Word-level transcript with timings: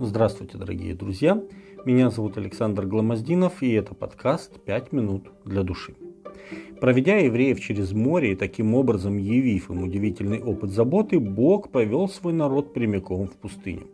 Здравствуйте, 0.00 0.56
дорогие 0.56 0.94
друзья. 0.94 1.42
Меня 1.84 2.10
зовут 2.10 2.38
Александр 2.38 2.86
Гламоздинов, 2.86 3.64
и 3.64 3.72
это 3.72 3.94
подкаст 3.94 4.60
«Пять 4.64 4.92
минут 4.92 5.32
для 5.44 5.64
души». 5.64 5.96
Проведя 6.80 7.16
евреев 7.16 7.58
через 7.58 7.90
море 7.90 8.30
и 8.32 8.36
таким 8.36 8.76
образом 8.76 9.18
явив 9.18 9.70
им 9.70 9.82
удивительный 9.82 10.40
опыт 10.40 10.70
заботы, 10.70 11.18
Бог 11.18 11.72
повел 11.72 12.08
свой 12.08 12.32
народ 12.32 12.72
прямиком 12.72 13.26
в 13.26 13.32
пустыню. 13.32 13.88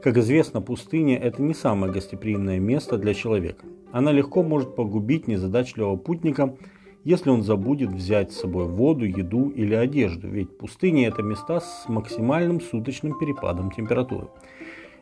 Как 0.00 0.16
известно, 0.18 0.62
пустыня– 0.62 1.18
это 1.18 1.42
не 1.42 1.54
самое 1.54 1.92
гостеприимное 1.92 2.60
место 2.60 2.96
для 2.96 3.12
человека. 3.12 3.64
Она 3.90 4.12
легко 4.12 4.44
может 4.44 4.76
погубить 4.76 5.26
незадачливого 5.26 5.96
путника, 5.96 6.56
если 7.02 7.30
он 7.30 7.42
забудет 7.42 7.90
взять 7.90 8.30
с 8.30 8.38
собой 8.42 8.66
воду, 8.66 9.04
еду 9.04 9.48
или 9.48 9.74
одежду, 9.74 10.28
ведь 10.28 10.56
пустыни– 10.56 11.04
это 11.08 11.22
места 11.22 11.58
с 11.58 11.88
максимальным 11.88 12.60
суточным 12.60 13.18
перепадом 13.18 13.72
температуры. 13.72 14.28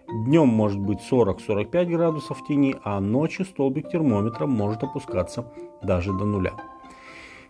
Днем 0.08 0.48
может 0.48 0.78
быть 0.78 1.00
40-45 1.10 1.84
градусов 1.86 2.40
в 2.40 2.46
тени, 2.46 2.76
а 2.84 3.00
ночью 3.00 3.44
столбик 3.44 3.88
термометра 3.88 4.46
может 4.46 4.82
опускаться 4.84 5.52
даже 5.82 6.12
до 6.12 6.24
нуля. 6.24 6.52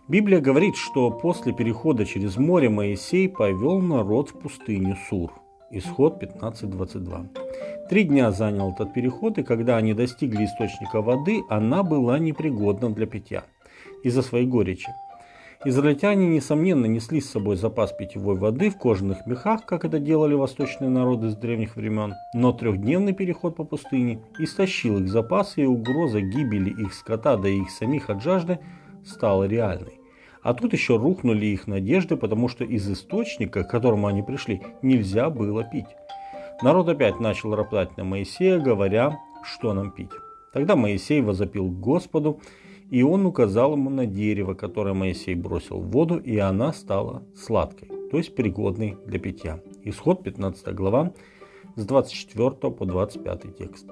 Библия 0.07 0.39
говорит, 0.39 0.75
что 0.75 1.11
после 1.11 1.53
перехода 1.53 2.05
через 2.05 2.37
море 2.37 2.69
Моисей 2.69 3.29
повел 3.29 3.79
народ 3.81 4.29
в 4.29 4.39
пустыню 4.39 4.95
Сур. 5.09 5.33
Исход 5.69 6.23
15.22. 6.23 7.89
Три 7.89 8.03
дня 8.05 8.31
занял 8.31 8.71
этот 8.71 8.93
переход, 8.93 9.37
и 9.37 9.43
когда 9.43 9.77
они 9.77 9.93
достигли 9.93 10.45
источника 10.45 11.01
воды, 11.01 11.43
она 11.49 11.83
была 11.83 12.19
непригодна 12.19 12.89
для 12.89 13.05
питья 13.05 13.43
из-за 14.03 14.21
своей 14.21 14.47
горечи. 14.47 14.89
Израильтяне, 15.65 16.27
несомненно, 16.27 16.85
несли 16.85 17.19
с 17.19 17.31
собой 17.31 17.55
запас 17.55 17.91
питьевой 17.91 18.35
воды 18.35 18.69
в 18.69 18.77
кожаных 18.77 19.25
мехах, 19.25 19.65
как 19.65 19.85
это 19.85 19.97
делали 19.97 20.35
восточные 20.35 20.91
народы 20.91 21.29
с 21.29 21.35
древних 21.35 21.75
времен, 21.75 22.13
но 22.33 22.53
трехдневный 22.53 23.13
переход 23.13 23.55
по 23.55 23.63
пустыне 23.63 24.21
истощил 24.37 24.99
их 24.99 25.09
запасы, 25.09 25.63
и 25.63 25.65
угроза 25.65 26.21
гибели 26.21 26.69
их 26.69 26.93
скота, 26.93 27.37
да 27.37 27.49
и 27.49 27.61
их 27.61 27.71
самих 27.71 28.11
от 28.11 28.21
жажды, 28.21 28.59
стала 29.03 29.45
реальной. 29.45 29.99
А 30.43 30.53
тут 30.53 30.73
еще 30.73 30.97
рухнули 30.97 31.47
их 31.47 31.65
надежды, 31.65 32.17
потому 32.17 32.49
что 32.49 32.63
из 32.63 32.89
источника, 32.89 33.63
к 33.63 33.69
которому 33.69 34.05
они 34.05 34.21
пришли, 34.21 34.61
нельзя 34.83 35.31
было 35.31 35.63
пить. 35.63 35.87
Народ 36.61 36.87
опять 36.87 37.19
начал 37.19 37.55
роптать 37.55 37.97
на 37.97 38.03
Моисея, 38.03 38.59
говоря, 38.59 39.17
что 39.43 39.73
нам 39.73 39.91
пить. 39.91 40.11
Тогда 40.53 40.75
Моисей 40.75 41.21
возопил 41.21 41.67
к 41.67 41.79
Господу, 41.79 42.39
и 42.89 43.03
он 43.03 43.25
указал 43.25 43.73
ему 43.73 43.89
на 43.89 44.05
дерево, 44.05 44.53
которое 44.53 44.93
Моисей 44.93 45.35
бросил 45.35 45.79
в 45.79 45.91
воду, 45.91 46.17
и 46.17 46.37
она 46.37 46.73
стала 46.73 47.23
сладкой, 47.35 47.89
то 48.11 48.17
есть 48.17 48.35
пригодной 48.35 48.97
для 49.05 49.19
питья. 49.19 49.61
Исход 49.83 50.23
15 50.23 50.73
глава 50.73 51.13
с 51.75 51.85
24 51.85 52.51
по 52.51 52.85
25 52.85 53.57
текст. 53.57 53.87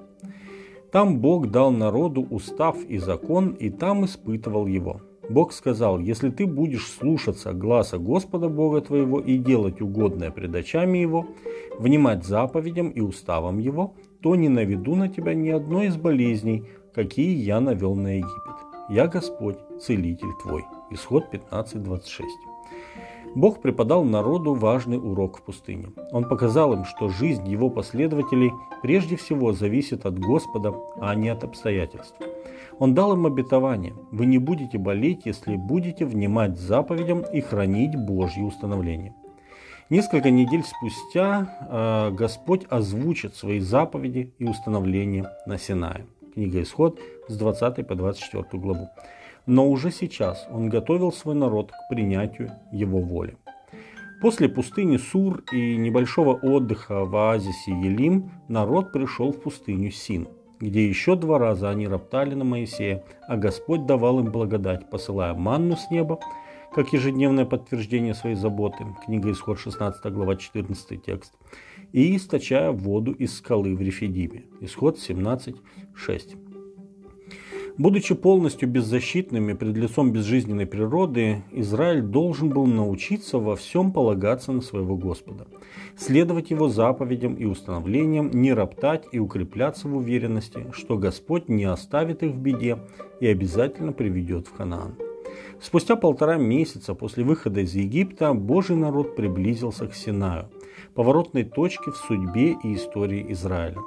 Там 0.91 1.19
Бог 1.19 1.51
дал 1.51 1.71
народу 1.71 2.25
устав 2.29 2.81
и 2.85 2.97
закон, 2.97 3.49
и 3.49 3.69
там 3.69 4.05
испытывал 4.05 4.65
его. 4.65 5.01
Бог 5.29 5.53
сказал, 5.53 5.99
если 5.99 6.29
ты 6.29 6.45
будешь 6.45 6.87
слушаться 6.87 7.51
гласа 7.51 7.97
Господа 7.97 8.47
Бога 8.47 8.81
твоего 8.81 9.19
и 9.19 9.37
делать 9.37 9.81
угодное 9.81 10.31
пред 10.31 10.55
очами 10.55 10.99
Его, 10.99 11.27
внимать 11.79 12.23
заповедям 12.23 12.89
и 12.89 13.01
уставам 13.01 13.57
Его, 13.57 13.95
то 14.21 14.35
не 14.35 14.49
наведу 14.49 14.95
на 14.95 15.09
тебя 15.09 15.33
ни 15.33 15.49
одной 15.49 15.87
из 15.87 15.97
болезней, 15.97 16.65
какие 16.93 17.35
я 17.35 17.59
навел 17.59 17.95
на 17.95 18.17
Египет. 18.17 18.54
«Я 18.89 19.07
Господь, 19.07 19.57
целитель 19.81 20.33
твой». 20.43 20.65
Исход 20.91 21.25
15.26. 21.33 22.23
Бог 23.35 23.61
преподал 23.61 24.03
народу 24.03 24.53
важный 24.53 24.97
урок 24.97 25.39
в 25.39 25.41
пустыне. 25.41 25.87
Он 26.11 26.23
показал 26.23 26.73
им, 26.73 26.85
что 26.85 27.09
жизнь 27.09 27.47
его 27.47 27.69
последователей 27.69 28.51
прежде 28.81 29.15
всего 29.15 29.53
зависит 29.53 30.05
от 30.05 30.19
Господа, 30.19 30.73
а 31.01 31.15
не 31.15 31.29
от 31.29 31.43
обстоятельств. 31.43 32.15
Он 32.79 32.93
дал 32.93 33.13
им 33.13 33.25
обетование– 33.25 33.93
вы 34.11 34.25
не 34.25 34.37
будете 34.37 34.77
болеть, 34.77 35.25
если 35.25 35.55
будете 35.55 36.05
внимать 36.05 36.57
заповедям 36.57 37.21
и 37.21 37.41
хранить 37.41 37.95
Божьи 37.95 38.41
установления. 38.41 39.15
Несколько 39.89 40.31
недель 40.31 40.63
спустя 40.63 41.47
э, 41.69 42.11
Господь 42.11 42.65
озвучит 42.69 43.35
свои 43.35 43.59
заповеди 43.59 44.33
и 44.39 44.45
установления 44.45 45.29
на 45.45 45.59
Синае. 45.59 46.05
Книга 46.35 46.61
Исход 46.63 46.99
с 47.29 47.37
20 47.37 47.87
по 47.87 47.95
24 47.95 48.61
главу. 48.61 48.89
Но 49.45 49.69
уже 49.69 49.89
сейчас 49.89 50.45
он 50.51 50.67
готовил 50.67 51.13
свой 51.13 51.33
народ 51.33 51.71
к 51.71 51.89
принятию 51.89 52.51
его 52.73 52.99
воли. 52.99 53.37
После 54.21 54.49
пустыни 54.49 54.97
Сур 54.97 55.45
и 55.53 55.77
небольшого 55.77 56.33
отдыха 56.33 57.05
в 57.05 57.15
оазисе 57.15 57.71
Елим 57.71 58.31
народ 58.49 58.91
пришел 58.91 59.31
в 59.31 59.39
пустыню 59.39 59.91
Син, 59.91 60.27
где 60.59 60.85
еще 60.85 61.15
два 61.15 61.39
раза 61.39 61.69
они 61.69 61.87
роптали 61.87 62.33
на 62.33 62.43
Моисея, 62.43 63.05
а 63.29 63.37
Господь 63.37 63.85
давал 63.85 64.19
им 64.19 64.25
благодать, 64.25 64.89
посылая 64.89 65.33
манну 65.35 65.77
с 65.77 65.89
неба, 65.89 66.19
как 66.73 66.91
ежедневное 66.91 67.45
подтверждение 67.45 68.13
своей 68.13 68.35
заботы, 68.35 68.85
книга 69.05 69.31
Исход 69.31 69.57
16 69.57 70.11
глава 70.11 70.35
14 70.35 71.01
текст, 71.01 71.33
и 71.95 72.17
источая 72.17 72.71
воду 72.71 73.13
из 73.13 73.37
скалы 73.37 73.73
в 73.73 73.79
Рефидиме. 73.79 74.43
Исход 74.59 74.97
17.6. 74.97 76.35
Будучи 77.77 78.15
полностью 78.15 78.67
беззащитными 78.67 79.53
пред 79.53 79.77
лицом 79.77 80.11
безжизненной 80.11 80.65
природы, 80.65 81.45
Израиль 81.53 82.01
должен 82.01 82.49
был 82.49 82.65
научиться 82.65 83.39
во 83.39 83.55
всем 83.55 83.93
полагаться 83.93 84.51
на 84.51 84.59
своего 84.59 84.97
Господа, 84.97 85.47
следовать 85.95 86.51
его 86.51 86.67
заповедям 86.67 87.35
и 87.35 87.45
установлениям, 87.45 88.29
не 88.29 88.51
роптать 88.51 89.05
и 89.13 89.19
укрепляться 89.19 89.87
в 89.87 89.95
уверенности, 89.95 90.67
что 90.73 90.97
Господь 90.97 91.47
не 91.47 91.63
оставит 91.63 92.23
их 92.23 92.31
в 92.31 92.37
беде 92.37 92.77
и 93.21 93.27
обязательно 93.27 93.93
приведет 93.93 94.47
в 94.47 94.57
Ханаан. 94.57 94.95
Спустя 95.61 95.95
полтора 95.95 96.35
месяца 96.35 96.93
после 96.93 97.23
выхода 97.23 97.61
из 97.61 97.73
Египта 97.73 98.33
Божий 98.33 98.75
народ 98.75 99.15
приблизился 99.15 99.87
к 99.87 99.95
Синаю, 99.95 100.49
поворотной 100.93 101.43
точке 101.43 101.91
в 101.91 101.97
судьбе 101.97 102.57
и 102.63 102.75
истории 102.75 103.25
Израиля. 103.29 103.79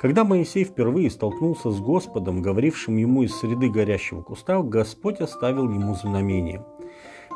Когда 0.00 0.24
Моисей 0.24 0.64
впервые 0.64 1.10
столкнулся 1.10 1.70
с 1.70 1.78
Господом, 1.78 2.40
говорившим 2.40 2.96
ему 2.96 3.22
из 3.22 3.36
среды 3.36 3.68
горящего 3.68 4.22
куста, 4.22 4.62
Господь 4.62 5.20
оставил 5.20 5.64
ему 5.64 5.94
знамение, 5.94 6.64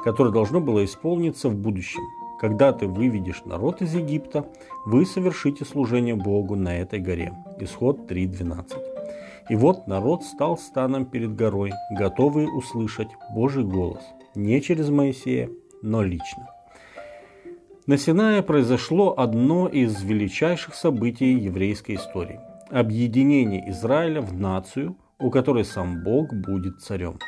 которое 0.02 0.30
должно 0.30 0.60
было 0.60 0.82
исполниться 0.84 1.50
в 1.50 1.56
будущем. 1.56 2.00
Когда 2.40 2.72
ты 2.72 2.86
выведешь 2.86 3.44
народ 3.44 3.82
из 3.82 3.94
Египта, 3.94 4.46
вы 4.86 5.04
совершите 5.04 5.64
служение 5.64 6.14
Богу 6.14 6.56
на 6.56 6.76
этой 6.78 7.00
горе. 7.00 7.34
Исход 7.58 8.10
3.12. 8.10 8.94
И 9.50 9.56
вот 9.56 9.86
народ 9.86 10.24
стал 10.24 10.56
станом 10.56 11.04
перед 11.04 11.36
горой, 11.36 11.72
готовый 11.90 12.46
услышать 12.46 13.08
Божий 13.34 13.64
голос, 13.64 14.02
не 14.34 14.62
через 14.62 14.88
Моисея, 14.88 15.50
но 15.82 16.02
лично. 16.02 16.53
На 17.86 17.98
Синае 17.98 18.42
произошло 18.42 19.14
одно 19.14 19.68
из 19.68 20.02
величайших 20.02 20.74
событий 20.74 21.34
еврейской 21.34 21.96
истории– 21.96 22.40
объединение 22.70 23.68
Израиля 23.68 24.22
в 24.22 24.32
нацию, 24.32 24.96
у 25.18 25.30
которой 25.30 25.66
сам 25.66 26.02
Бог 26.02 26.32
будет 26.32 26.80
царем. 26.80 27.18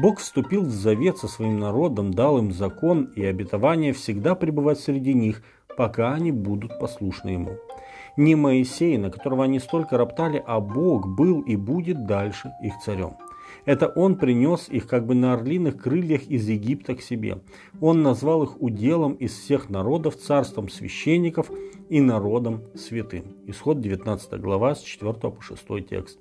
Бог 0.00 0.20
вступил 0.20 0.62
в 0.62 0.70
завет 0.70 1.18
со 1.18 1.28
своим 1.28 1.58
народом, 1.58 2.14
дал 2.14 2.38
им 2.38 2.52
закон 2.52 3.12
и 3.16 3.22
обетование 3.22 3.92
всегда 3.92 4.34
пребывать 4.34 4.80
среди 4.80 5.12
них, 5.12 5.42
пока 5.76 6.14
они 6.14 6.32
будут 6.32 6.78
послушны 6.78 7.28
Ему. 7.28 7.58
Не 8.16 8.34
Моисей, 8.34 8.96
на 8.96 9.10
которого 9.10 9.44
они 9.44 9.58
столько 9.58 9.98
роптали, 9.98 10.42
а 10.46 10.58
Бог 10.60 11.06
был 11.06 11.42
и 11.42 11.54
будет 11.54 12.06
дальше 12.06 12.50
их 12.62 12.72
царем. 12.82 13.18
Это 13.64 13.88
он 13.88 14.16
принес 14.16 14.68
их 14.68 14.86
как 14.86 15.06
бы 15.06 15.14
на 15.14 15.34
орлиных 15.34 15.76
крыльях 15.76 16.22
из 16.28 16.48
Египта 16.48 16.94
к 16.94 17.02
себе. 17.02 17.40
Он 17.80 18.02
назвал 18.02 18.42
их 18.44 18.60
уделом 18.60 19.14
из 19.14 19.32
всех 19.32 19.68
народов, 19.68 20.16
царством 20.16 20.68
священников 20.68 21.50
и 21.88 22.00
народом 22.00 22.62
святым. 22.74 23.36
Исход 23.46 23.80
19 23.80 24.40
глава 24.40 24.74
с 24.74 24.80
4 24.82 25.12
по 25.12 25.40
6 25.40 25.88
текст. 25.88 26.18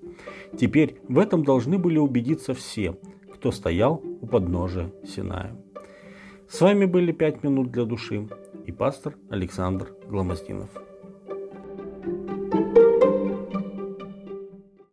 Теперь 0.58 1.00
в 1.08 1.20
этом 1.20 1.44
должны 1.44 1.78
были 1.78 1.98
убедиться 1.98 2.54
все, 2.54 2.98
кто 3.34 3.52
стоял 3.52 4.02
у 4.22 4.28
подножия 4.28 4.92
Синая. 5.06 5.56
С 6.50 6.62
вами 6.62 6.86
были 6.86 7.12
«Пять 7.12 7.44
минут 7.44 7.72
для 7.72 7.84
души» 7.84 8.28
и 8.66 8.72
пастор 8.72 9.16
Александр 9.30 9.94
Гломоздинов. 10.08 10.70